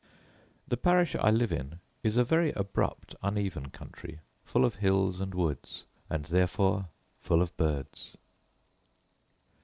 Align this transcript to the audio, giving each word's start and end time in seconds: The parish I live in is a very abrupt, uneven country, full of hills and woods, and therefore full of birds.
The 0.67 0.77
parish 0.77 1.13
I 1.15 1.29
live 1.29 1.51
in 1.51 1.79
is 2.01 2.17
a 2.17 2.23
very 2.23 2.51
abrupt, 2.53 3.13
uneven 3.21 3.69
country, 3.69 4.19
full 4.43 4.65
of 4.65 4.77
hills 4.77 5.19
and 5.21 5.35
woods, 5.35 5.85
and 6.09 6.25
therefore 6.25 6.87
full 7.19 7.39
of 7.39 7.55
birds. 7.55 8.17